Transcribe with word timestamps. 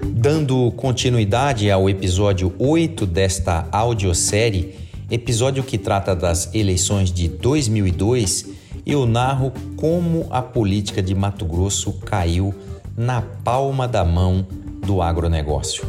Dando 0.00 0.70
continuidade 0.72 1.70
ao 1.70 1.88
episódio 1.90 2.54
8 2.58 3.04
desta 3.04 3.68
audiosérie, 3.70 4.74
episódio 5.10 5.62
que 5.62 5.76
trata 5.76 6.16
das 6.16 6.54
eleições 6.54 7.12
de 7.12 7.28
2002, 7.28 8.46
eu 8.86 9.04
narro 9.04 9.52
como 9.76 10.26
a 10.30 10.40
política 10.40 11.02
de 11.02 11.14
Mato 11.14 11.44
Grosso 11.44 11.92
caiu 12.04 12.54
na 12.96 13.20
palma 13.20 13.86
da 13.86 14.04
mão 14.04 14.46
do 14.86 15.02
agronegócio. 15.02 15.84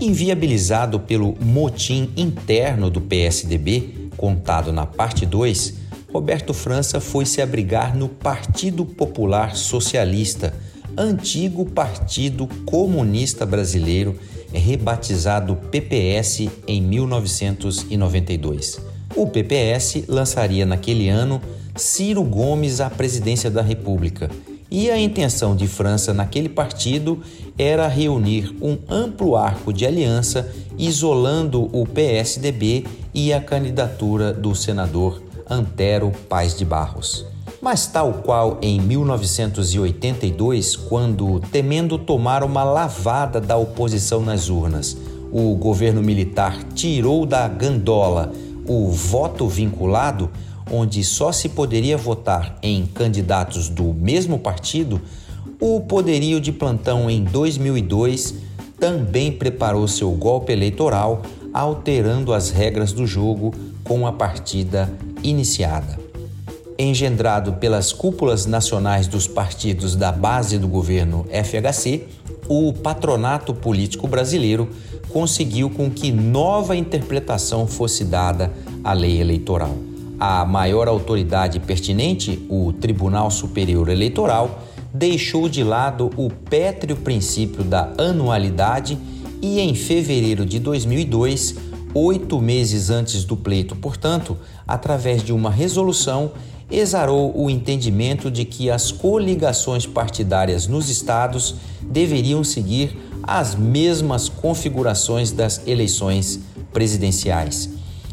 Inviabilizado 0.00 0.98
pelo 0.98 1.36
motim 1.40 2.10
interno 2.16 2.90
do 2.90 3.00
PSDB, 3.00 4.10
contado 4.16 4.72
na 4.72 4.86
parte 4.86 5.24
2, 5.24 5.74
Roberto 6.12 6.52
França 6.52 7.00
foi 7.00 7.26
se 7.26 7.40
abrigar 7.42 7.94
no 7.94 8.08
Partido 8.08 8.84
Popular 8.84 9.54
Socialista 9.54 10.54
antigo 10.96 11.66
Partido 11.66 12.48
Comunista 12.64 13.44
Brasileiro, 13.44 14.16
rebatizado 14.52 15.56
PPS 15.70 16.48
em 16.66 16.80
1992. 16.80 18.80
O 19.14 19.26
PPS 19.26 20.04
lançaria 20.08 20.64
naquele 20.64 21.08
ano 21.08 21.40
Ciro 21.74 22.22
Gomes 22.22 22.80
à 22.80 22.88
presidência 22.88 23.50
da 23.50 23.62
República. 23.62 24.30
E 24.70 24.90
a 24.90 24.98
intenção 24.98 25.54
de 25.54 25.68
França 25.68 26.12
naquele 26.12 26.48
partido 26.48 27.20
era 27.56 27.86
reunir 27.86 28.54
um 28.60 28.78
amplo 28.88 29.36
arco 29.36 29.72
de 29.72 29.86
aliança, 29.86 30.50
isolando 30.76 31.70
o 31.72 31.86
PSDB 31.86 32.84
e 33.14 33.32
a 33.32 33.40
candidatura 33.40 34.32
do 34.32 34.54
senador 34.54 35.22
Antero 35.48 36.10
Paz 36.28 36.56
de 36.56 36.64
Barros. 36.64 37.35
Mas, 37.60 37.86
tal 37.86 38.12
qual 38.24 38.58
em 38.60 38.80
1982, 38.80 40.76
quando, 40.76 41.40
temendo 41.40 41.98
tomar 41.98 42.44
uma 42.44 42.62
lavada 42.62 43.40
da 43.40 43.56
oposição 43.56 44.20
nas 44.20 44.50
urnas, 44.50 44.96
o 45.32 45.54
governo 45.56 46.02
militar 46.02 46.62
tirou 46.74 47.24
da 47.24 47.48
gandola 47.48 48.32
o 48.68 48.90
voto 48.90 49.48
vinculado, 49.48 50.30
onde 50.70 51.02
só 51.02 51.32
se 51.32 51.48
poderia 51.48 51.96
votar 51.96 52.58
em 52.62 52.84
candidatos 52.86 53.68
do 53.68 53.94
mesmo 53.94 54.38
partido, 54.38 55.00
o 55.58 55.80
poderio 55.80 56.40
de 56.40 56.52
plantão 56.52 57.08
em 57.08 57.24
2002 57.24 58.34
também 58.78 59.32
preparou 59.32 59.88
seu 59.88 60.10
golpe 60.10 60.52
eleitoral, 60.52 61.22
alterando 61.54 62.34
as 62.34 62.50
regras 62.50 62.92
do 62.92 63.06
jogo 63.06 63.54
com 63.82 64.06
a 64.06 64.12
partida 64.12 64.92
iniciada 65.22 66.05
engendrado 66.78 67.54
pelas 67.54 67.92
cúpulas 67.92 68.46
nacionais 68.46 69.06
dos 69.06 69.26
partidos 69.26 69.96
da 69.96 70.12
base 70.12 70.58
do 70.58 70.68
governo 70.68 71.26
FHC, 71.30 72.04
o 72.48 72.72
patronato 72.72 73.54
político 73.54 74.06
brasileiro 74.06 74.68
conseguiu 75.08 75.70
com 75.70 75.90
que 75.90 76.12
nova 76.12 76.76
interpretação 76.76 77.66
fosse 77.66 78.04
dada 78.04 78.52
à 78.84 78.92
lei 78.92 79.20
eleitoral. 79.20 79.74
A 80.18 80.44
maior 80.44 80.88
autoridade 80.88 81.60
pertinente, 81.60 82.46
o 82.48 82.72
Tribunal 82.72 83.30
Superior 83.30 83.88
Eleitoral, 83.88 84.62
deixou 84.92 85.48
de 85.48 85.62
lado 85.62 86.10
o 86.16 86.30
pétreo 86.30 86.96
princípio 86.96 87.62
da 87.62 87.92
anualidade 87.98 88.98
e, 89.42 89.60
em 89.60 89.74
fevereiro 89.74 90.46
de 90.46 90.58
2002, 90.58 91.56
oito 91.94 92.40
meses 92.40 92.90
antes 92.90 93.24
do 93.24 93.36
pleito, 93.36 93.74
portanto, 93.76 94.36
através 94.66 95.22
de 95.22 95.32
uma 95.32 95.50
resolução, 95.50 96.32
exarou 96.70 97.32
o 97.36 97.48
entendimento 97.48 98.30
de 98.30 98.44
que 98.44 98.70
as 98.70 98.90
coligações 98.90 99.86
partidárias 99.86 100.66
nos 100.66 100.88
estados 100.88 101.56
deveriam 101.82 102.42
seguir 102.42 102.96
as 103.22 103.54
mesmas 103.54 104.28
configurações 104.28 105.30
das 105.30 105.66
eleições 105.66 106.40
presidenciais. 106.72 107.70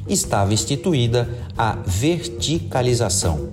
Estava 0.08 0.54
instituída 0.54 1.30
a 1.58 1.78
verticalização. 1.86 3.50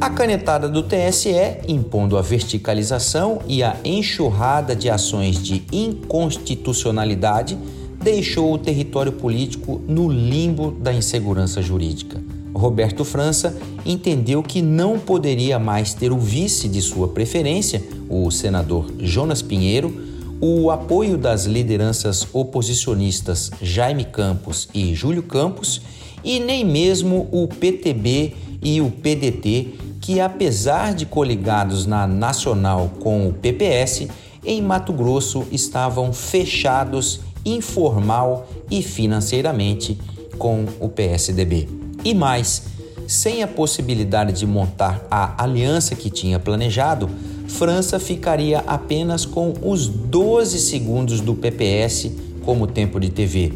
A 0.00 0.10
canetada 0.10 0.68
do 0.68 0.82
TSE, 0.82 1.58
impondo 1.66 2.16
a 2.16 2.22
verticalização 2.22 3.40
e 3.48 3.62
a 3.62 3.76
enxurrada 3.84 4.74
de 4.74 4.88
ações 4.88 5.42
de 5.42 5.64
inconstitucionalidade, 5.72 7.58
deixou 8.00 8.52
o 8.52 8.58
território 8.58 9.12
político 9.12 9.80
no 9.86 10.08
limbo 10.08 10.70
da 10.70 10.92
insegurança 10.92 11.60
jurídica. 11.60 12.20
Roberto 12.54 13.04
França 13.04 13.56
entendeu 13.84 14.42
que 14.42 14.60
não 14.60 14.98
poderia 14.98 15.58
mais 15.58 15.94
ter 15.94 16.10
o 16.10 16.18
vice 16.18 16.68
de 16.68 16.80
sua 16.80 17.08
preferência, 17.08 17.82
o 18.08 18.30
senador 18.30 18.86
Jonas 18.98 19.42
Pinheiro, 19.42 20.08
o 20.40 20.70
apoio 20.70 21.18
das 21.18 21.46
lideranças 21.46 22.26
oposicionistas 22.32 23.50
Jaime 23.60 24.04
Campos 24.04 24.68
e 24.72 24.94
Júlio 24.94 25.22
Campos 25.22 25.82
e 26.22 26.38
nem 26.40 26.64
mesmo 26.64 27.28
o 27.32 27.46
PTB 27.48 28.34
e 28.62 28.80
o 28.80 28.90
PDT, 28.90 29.74
que 30.00 30.20
apesar 30.20 30.94
de 30.94 31.06
coligados 31.06 31.86
na 31.86 32.06
nacional 32.06 32.90
com 33.00 33.28
o 33.28 33.32
PPS, 33.32 34.08
em 34.44 34.62
Mato 34.62 34.92
Grosso 34.92 35.46
estavam 35.50 36.12
fechados 36.12 37.20
informal 37.50 38.48
e 38.70 38.82
financeiramente 38.82 39.98
com 40.38 40.64
o 40.80 40.88
PSDB. 40.88 41.68
E 42.04 42.14
mais, 42.14 42.64
sem 43.06 43.42
a 43.42 43.48
possibilidade 43.48 44.32
de 44.32 44.46
montar 44.46 45.06
a 45.10 45.42
aliança 45.42 45.94
que 45.94 46.10
tinha 46.10 46.38
planejado, 46.38 47.08
França 47.48 47.98
ficaria 47.98 48.58
apenas 48.66 49.24
com 49.24 49.54
os 49.62 49.88
12 49.88 50.58
segundos 50.58 51.20
do 51.20 51.34
PPS 51.34 52.12
como 52.44 52.66
tempo 52.66 53.00
de 53.00 53.10
TV, 53.10 53.52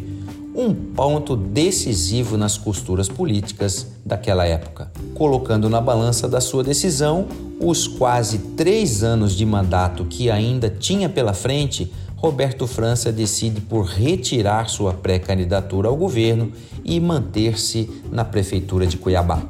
um 0.55 0.73
ponto 0.73 1.35
decisivo 1.35 2.37
nas 2.37 2.57
costuras 2.57 3.07
políticas 3.07 3.87
daquela 4.05 4.45
época, 4.45 4.91
colocando 5.13 5.69
na 5.69 5.81
balança 5.81 6.27
da 6.27 6.41
sua 6.41 6.63
decisão 6.63 7.27
os 7.59 7.87
quase 7.87 8.37
três 8.55 9.03
anos 9.03 9.35
de 9.35 9.45
mandato 9.45 10.05
que 10.05 10.29
ainda 10.29 10.69
tinha 10.69 11.07
pela 11.09 11.33
frente 11.33 11.91
Roberto 12.23 12.65
França 12.65 13.11
decide 13.11 13.59
por 13.59 13.83
retirar 13.83 14.69
sua 14.69 14.93
pré-candidatura 14.93 15.89
ao 15.89 15.97
governo 15.97 16.53
e 16.81 16.97
manter-se 16.97 17.89
na 18.09 18.23
prefeitura 18.23 18.87
de 18.87 18.95
Cuiabá. 18.95 19.43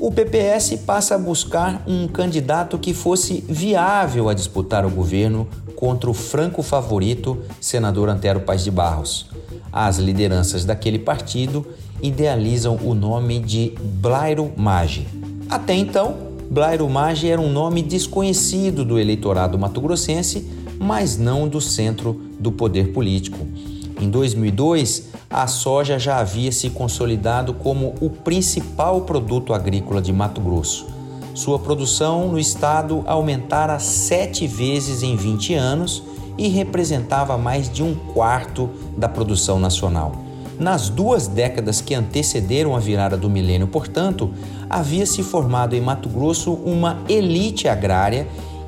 O 0.00 0.12
PPS 0.12 0.76
passa 0.86 1.16
a 1.16 1.18
buscar 1.18 1.82
um 1.84 2.06
candidato 2.06 2.78
que 2.78 2.94
fosse 2.94 3.44
viável 3.48 4.28
a 4.28 4.34
disputar 4.34 4.86
o 4.86 4.90
governo 4.90 5.48
contra 5.74 6.08
o 6.08 6.14
franco 6.14 6.62
favorito, 6.62 7.36
senador 7.60 8.08
Antero 8.08 8.42
Paz 8.42 8.62
de 8.62 8.70
Barros. 8.70 9.26
As 9.72 9.98
lideranças 9.98 10.64
daquele 10.64 11.00
partido 11.00 11.66
idealizam 12.00 12.78
o 12.80 12.94
nome 12.94 13.40
de 13.40 13.74
Blairo 14.00 14.52
Maggi. 14.56 15.08
Até 15.50 15.74
então, 15.74 16.14
Blairo 16.48 16.88
Maggi 16.88 17.28
era 17.28 17.40
um 17.40 17.50
nome 17.50 17.82
desconhecido 17.82 18.84
do 18.84 19.00
eleitorado 19.00 19.58
mato-grossense 19.58 20.55
mas 20.78 21.16
não 21.16 21.48
do 21.48 21.60
centro 21.60 22.20
do 22.38 22.52
poder 22.52 22.92
político. 22.92 23.38
Em 24.00 24.10
2002, 24.10 25.08
a 25.30 25.46
soja 25.46 25.98
já 25.98 26.18
havia 26.18 26.52
se 26.52 26.70
consolidado 26.70 27.54
como 27.54 27.94
o 28.00 28.10
principal 28.10 29.00
produto 29.02 29.54
agrícola 29.54 30.02
de 30.02 30.12
Mato 30.12 30.40
Grosso. 30.40 30.86
Sua 31.34 31.58
produção 31.58 32.28
no 32.28 32.38
estado 32.38 33.02
aumentara 33.06 33.78
sete 33.78 34.46
vezes 34.46 35.02
em 35.02 35.16
20 35.16 35.54
anos 35.54 36.02
e 36.38 36.48
representava 36.48 37.36
mais 37.38 37.70
de 37.70 37.82
um 37.82 37.94
quarto 37.94 38.70
da 38.96 39.08
produção 39.08 39.58
nacional. 39.58 40.12
Nas 40.58 40.88
duas 40.88 41.26
décadas 41.26 41.82
que 41.82 41.94
antecederam 41.94 42.74
a 42.74 42.78
virada 42.78 43.16
do 43.16 43.28
milênio, 43.28 43.66
portanto, 43.66 44.30
havia 44.68 45.04
se 45.04 45.22
formado 45.22 45.74
em 45.74 45.80
Mato 45.80 46.08
Grosso 46.08 46.52
uma 46.52 47.02
elite 47.08 47.68
agrária 47.68 48.26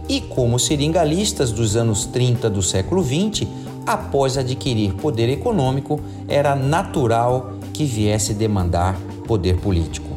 e 0.08 0.20
como 0.20 0.58
seringalistas 0.58 1.52
dos 1.52 1.76
anos 1.76 2.06
30 2.06 2.48
do 2.48 2.62
século 2.62 3.02
20, 3.02 3.46
após 3.86 4.38
adquirir 4.38 4.94
poder 4.94 5.28
econômico, 5.28 6.00
era 6.26 6.54
natural 6.54 7.52
que 7.72 7.84
viesse 7.84 8.32
demandar 8.34 8.98
poder 9.26 9.56
político. 9.56 10.08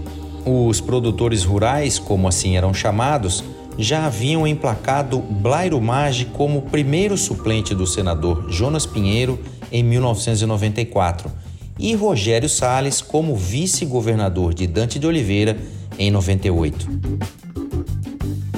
Os 0.46 0.82
produtores 0.82 1.44
rurais, 1.44 2.00
como 2.00 2.28
assim 2.28 2.56
eram 2.58 2.74
chamados, 2.74 3.44
já 3.78 4.06
haviam 4.06 4.48
emplacado 4.48 5.20
Blairo 5.20 5.80
Maggi 5.80 6.26
como 6.26 6.64
primeiro 6.64 7.18
suplente 7.18 7.76
do 7.76 7.86
senador 7.86 8.48
Jonas 8.50 8.86
Pinheiro 8.86 9.40
em 9.72 9.84
1994 9.84 11.32
e 11.80 11.96
Rogério 11.96 12.50
Salles 12.50 13.02
como 13.02 13.36
vice-governador 13.36 14.54
de 14.54 14.68
Dante 14.68 15.00
de 15.00 15.08
Oliveira 15.08 15.58
em 15.98 16.12
98. 16.12 16.88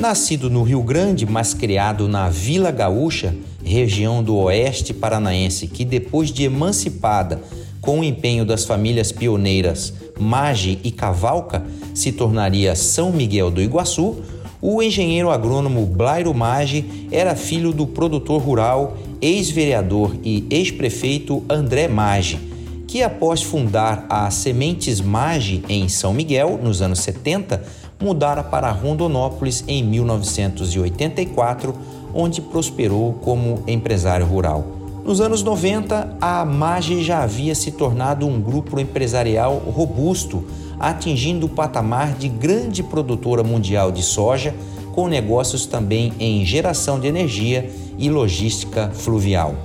Nascido 0.04 0.50
no 0.50 0.64
Rio 0.64 0.84
Grande, 0.84 1.26
mas 1.26 1.54
criado 1.54 2.10
na 2.10 2.28
Vila 2.28 2.72
Gaúcha, 2.72 3.34
região 3.64 4.22
do 4.22 4.36
oeste 4.36 4.94
paranaense, 4.94 5.66
que 5.66 5.86
depois 5.86 6.30
de 6.30 6.44
emancipada 6.44 7.42
com 7.80 8.02
o 8.02 8.04
empenho 8.04 8.44
das 8.44 8.66
famílias 8.66 9.14
pioneiras 9.14 9.94
Mage 10.20 10.78
e 10.84 10.92
Cavalca, 10.92 11.66
se 11.94 12.12
tornaria 12.12 12.76
São 12.76 13.14
Miguel 13.14 13.50
do 13.50 13.62
Iguaçu, 13.62 14.18
O 14.62 14.84
engenheiro 14.84 15.30
agrônomo 15.30 15.86
Blairo 15.86 16.34
Maggi 16.34 17.08
era 17.10 17.34
filho 17.34 17.72
do 17.72 17.88
produtor 17.88 18.42
rural, 18.42 18.98
ex-vereador 19.22 20.18
e 20.22 20.46
ex-prefeito 20.50 21.46
André 21.50 21.88
Maggi, 21.88 22.38
que 22.86 23.02
após 23.02 23.42
fundar 23.42 24.06
a 24.10 24.30
Sementes 24.30 25.00
Maggi 25.00 25.64
em 25.70 25.88
São 25.88 26.14
Miguel, 26.14 26.60
nos 26.62 26.82
anos 26.82 27.00
70, 27.00 27.64
mudara 28.04 28.44
para 28.44 28.70
Rondonópolis 28.70 29.64
em 29.66 29.82
1984, 29.82 31.74
onde 32.14 32.42
prosperou 32.42 33.14
como 33.14 33.64
empresário 33.66 34.26
rural. 34.26 34.66
Nos 35.06 35.22
anos 35.22 35.42
90, 35.42 36.18
a 36.20 36.46
Maggi 36.46 37.02
já 37.04 37.24
havia 37.24 37.56
se 37.56 37.72
tornado 37.72 38.28
um 38.28 38.40
grupo 38.42 38.80
empresarial 38.80 39.58
robusto, 39.58 40.44
atingindo 40.80 41.46
o 41.46 41.50
patamar 41.50 42.14
de 42.14 42.28
grande 42.28 42.84
produtora 42.84 43.44
mundial 43.44 43.92
de 43.92 44.04
soja, 44.04 44.54
com 44.94 45.08
negócios 45.08 45.66
também 45.66 46.14
em 46.20 46.46
geração 46.46 47.00
de 47.00 47.08
energia 47.08 47.70
e 47.98 48.10
logística 48.10 48.92
fluvial. 48.94 49.56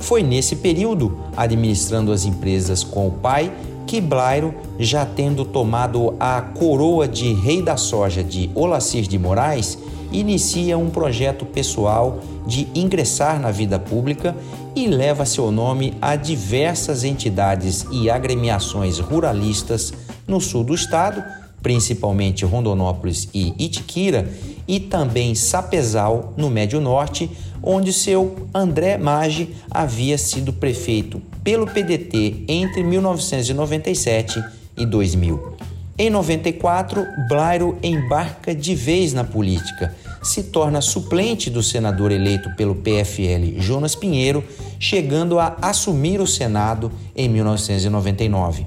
Foi 0.00 0.22
nesse 0.22 0.56
período, 0.56 1.18
administrando 1.36 2.12
as 2.12 2.24
empresas 2.24 2.84
com 2.84 3.08
o 3.08 3.12
pai, 3.12 3.52
que 3.88 4.02
Blairo, 4.02 4.54
já 4.78 5.06
tendo 5.06 5.46
tomado 5.46 6.14
a 6.20 6.42
coroa 6.42 7.08
de 7.08 7.32
rei 7.32 7.62
da 7.62 7.78
soja 7.78 8.22
de 8.22 8.50
Olacir 8.54 9.08
de 9.08 9.18
Moraes, 9.18 9.78
inicia 10.12 10.76
um 10.76 10.90
projeto 10.90 11.46
pessoal 11.46 12.20
de 12.46 12.68
ingressar 12.74 13.40
na 13.40 13.50
vida 13.50 13.78
pública 13.78 14.36
e 14.76 14.86
leva 14.86 15.24
seu 15.24 15.50
nome 15.50 15.94
a 16.02 16.16
diversas 16.16 17.02
entidades 17.02 17.86
e 17.90 18.10
agremiações 18.10 18.98
ruralistas 18.98 19.94
no 20.26 20.38
sul 20.38 20.64
do 20.64 20.74
estado, 20.74 21.24
principalmente 21.62 22.44
Rondonópolis 22.44 23.30
e 23.32 23.54
Itiquira, 23.58 24.30
e 24.68 24.78
também 24.78 25.34
Sapezal, 25.34 26.34
no 26.36 26.50
Médio 26.50 26.78
Norte, 26.78 27.30
onde 27.62 27.92
seu 27.92 28.48
André 28.54 28.96
Maggi 28.96 29.54
havia 29.70 30.16
sido 30.18 30.52
prefeito 30.52 31.20
pelo 31.42 31.66
PDT 31.66 32.44
entre 32.48 32.82
1997 32.82 34.42
e 34.76 34.86
2000. 34.86 35.56
Em 36.00 36.10
94, 36.10 37.04
Blairo 37.28 37.76
embarca 37.82 38.54
de 38.54 38.72
vez 38.74 39.12
na 39.12 39.24
política, 39.24 39.92
se 40.22 40.44
torna 40.44 40.80
suplente 40.80 41.50
do 41.50 41.62
senador 41.62 42.12
eleito 42.12 42.50
pelo 42.54 42.76
PFL 42.76 43.58
Jonas 43.58 43.96
Pinheiro, 43.96 44.44
chegando 44.78 45.40
a 45.40 45.56
assumir 45.60 46.20
o 46.20 46.26
Senado 46.26 46.92
em 47.16 47.28
1999. 47.28 48.64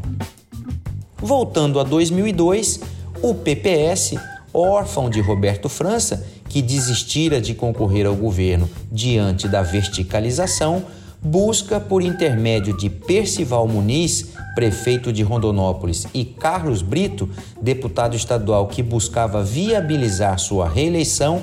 Voltando 1.18 1.80
a 1.80 1.84
2002, 1.84 2.82
o 3.22 3.34
PPS, 3.36 4.16
órfão 4.54 5.10
de 5.10 5.22
Roberto 5.22 5.70
França, 5.70 6.26
que 6.52 6.62
desistira 6.62 7.40
de 7.40 7.54
concorrer 7.54 8.06
ao 8.06 8.14
governo 8.14 8.70
diante 8.92 9.48
da 9.48 9.62
verticalização, 9.62 10.84
busca, 11.22 11.80
por 11.80 12.02
intermédio 12.02 12.76
de 12.76 12.90
Percival 12.90 13.66
Muniz, 13.70 14.34
prefeito 14.54 15.14
de 15.14 15.24
Rondonópolis, 15.24 16.08
e 16.14 16.26
Carlos 16.26 16.82
Brito, 16.82 17.30
deputado 17.62 18.18
estadual 18.18 18.68
que 18.68 18.84
buscava 18.84 19.42
viabilizar 19.42 20.38
sua 20.40 20.68
reeleição, 20.68 21.42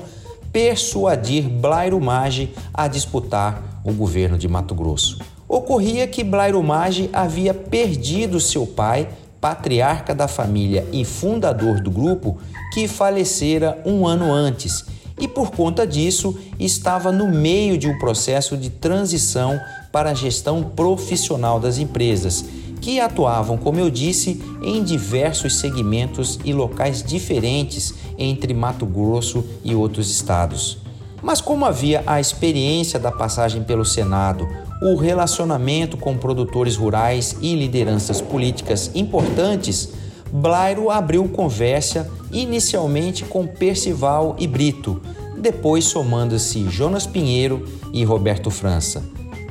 persuadir 0.52 1.48
Blairo 1.48 1.98
Maggi 1.98 2.52
a 2.74 2.86
disputar 2.86 3.80
o 3.82 3.92
governo 3.94 4.36
de 4.36 4.46
Mato 4.46 4.74
Grosso. 4.74 5.20
Ocorria 5.48 6.06
que 6.06 6.22
Blairo 6.22 6.62
Maggi 6.62 7.08
havia 7.14 7.54
perdido 7.54 8.38
seu 8.38 8.66
pai 8.66 9.08
patriarca 9.40 10.14
da 10.14 10.28
família 10.28 10.86
e 10.92 11.02
fundador 11.02 11.80
do 11.80 11.90
grupo, 11.90 12.36
que 12.74 12.86
falecera 12.86 13.80
um 13.86 14.06
ano 14.06 14.30
antes 14.30 14.97
e, 15.18 15.26
por 15.26 15.50
conta 15.50 15.86
disso, 15.86 16.36
estava 16.58 17.10
no 17.10 17.28
meio 17.28 17.76
de 17.76 17.88
um 17.88 17.98
processo 17.98 18.56
de 18.56 18.70
transição 18.70 19.60
para 19.90 20.10
a 20.10 20.14
gestão 20.14 20.62
profissional 20.62 21.58
das 21.58 21.78
empresas, 21.78 22.44
que 22.80 23.00
atuavam, 23.00 23.56
como 23.56 23.80
eu 23.80 23.90
disse, 23.90 24.40
em 24.62 24.82
diversos 24.82 25.58
segmentos 25.58 26.38
e 26.44 26.52
locais 26.52 27.02
diferentes 27.02 27.94
entre 28.16 28.54
Mato 28.54 28.86
Grosso 28.86 29.44
e 29.64 29.74
outros 29.74 30.10
estados. 30.10 30.78
Mas, 31.22 31.40
como 31.40 31.64
havia 31.64 32.02
a 32.06 32.20
experiência 32.20 32.98
da 32.98 33.10
passagem 33.10 33.64
pelo 33.64 33.84
Senado, 33.84 34.48
o 34.80 34.94
relacionamento 34.94 35.96
com 35.96 36.16
produtores 36.16 36.76
rurais 36.76 37.36
e 37.40 37.56
lideranças 37.56 38.20
políticas 38.20 38.92
importantes, 38.94 39.90
Blairo 40.30 40.90
abriu 40.90 41.28
conversa 41.28 42.08
inicialmente 42.32 43.24
com 43.24 43.46
Percival 43.46 44.36
e 44.38 44.46
Brito, 44.46 45.00
depois 45.36 45.84
somando-se 45.84 46.68
Jonas 46.68 47.06
Pinheiro 47.06 47.64
e 47.92 48.04
Roberto 48.04 48.50
França. 48.50 49.02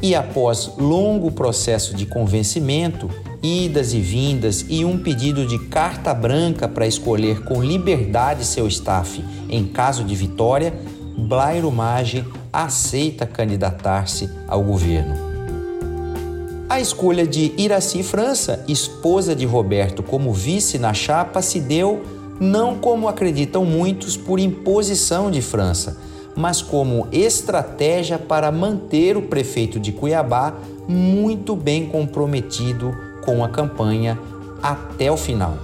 E 0.01 0.13
após 0.13 0.71
longo 0.77 1.31
processo 1.31 1.95
de 1.95 2.05
convencimento, 2.05 3.09
idas 3.41 3.93
e 3.93 3.99
vindas 3.99 4.65
e 4.69 4.85
um 4.85 4.97
pedido 4.97 5.45
de 5.45 5.57
carta 5.67 6.13
branca 6.13 6.67
para 6.67 6.85
escolher 6.85 7.43
com 7.43 7.63
liberdade 7.63 8.45
seu 8.45 8.67
staff 8.67 9.23
em 9.49 9.65
caso 9.65 10.03
de 10.03 10.15
vitória, 10.15 10.73
Blairo 11.17 11.71
Maggi 11.71 12.23
aceita 12.53 13.25
candidatar-se 13.25 14.29
ao 14.47 14.63
governo. 14.63 15.15
A 16.69 16.79
escolha 16.79 17.25
de 17.25 17.53
Iraci 17.57 18.03
França, 18.03 18.63
esposa 18.67 19.35
de 19.35 19.45
Roberto, 19.45 20.03
como 20.03 20.33
vice 20.33 20.77
na 20.77 20.93
chapa 20.93 21.41
se 21.41 21.59
deu 21.59 22.03
não 22.39 22.75
como 22.75 23.07
acreditam 23.07 23.65
muitos 23.65 24.15
por 24.15 24.39
imposição 24.39 25.31
de 25.31 25.41
França, 25.41 25.97
mas 26.35 26.61
como 26.61 27.07
estratégia 27.11 28.19
para 28.19 28.51
manter 28.51 29.17
o 29.17 29.23
prefeito 29.23 29.79
de 29.79 29.91
Cuiabá 29.91 30.53
muito 30.87 31.55
bem 31.55 31.87
comprometido 31.87 32.95
com 33.25 33.43
a 33.43 33.49
campanha 33.49 34.17
até 34.61 35.11
o 35.11 35.17
final. 35.17 35.57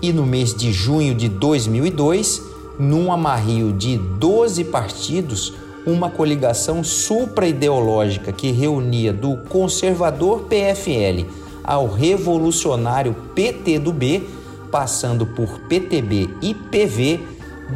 E 0.00 0.12
no 0.12 0.24
mês 0.24 0.54
de 0.54 0.72
junho 0.72 1.14
de 1.14 1.28
2002, 1.28 2.40
num 2.78 3.10
amarrio 3.10 3.72
de 3.72 3.96
12 3.96 4.64
partidos, 4.64 5.54
uma 5.86 6.10
coligação 6.10 6.82
supra-ideológica 6.82 8.32
que 8.32 8.50
reunia 8.50 9.12
do 9.12 9.36
conservador 9.48 10.42
PFL 10.42 11.26
ao 11.62 11.88
revolucionário 11.88 13.14
PT 13.34 13.78
do 13.78 13.92
B, 13.92 14.22
passando 14.70 15.26
por 15.26 15.60
PTB 15.60 16.28
e 16.42 16.54
PV, 16.54 17.20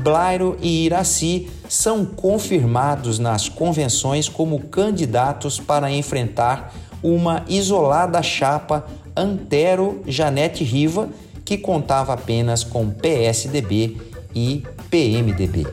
Blairo 0.03 0.57
e 0.61 0.87
Iraci 0.87 1.51
são 1.69 2.05
confirmados 2.05 3.19
nas 3.19 3.49
convenções 3.49 4.29
como 4.29 4.61
candidatos 4.61 5.59
para 5.59 5.91
enfrentar 5.91 6.75
uma 7.03 7.45
isolada 7.49 8.23
chapa 8.23 8.87
Antero 9.17 10.03
Janete 10.07 10.65
Riva, 10.65 11.09
que 11.45 11.59
contava 11.59 12.13
apenas 12.13 12.63
com 12.63 12.91
PSDB 12.91 13.97
e 14.35 14.65
PMDB. 14.89 15.67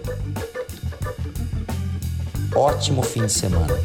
Ótimo 2.55 3.03
fim 3.03 3.25
de 3.25 3.31
semana. 3.31 3.77